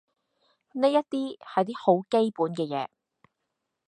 [0.71, 2.87] 呢一啲係啲好基本嘅嘢